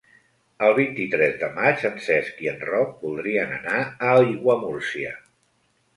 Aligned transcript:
El 0.67 0.71
vint-i-tres 0.77 1.35
de 1.41 1.49
maig 1.57 1.83
en 1.91 2.01
Cesc 2.07 2.41
i 2.45 2.49
en 2.53 2.59
Roc 2.71 2.97
voldrien 3.07 3.53
anar 3.61 3.79
a 3.83 4.15
Aiguamúrcia. 4.19 5.17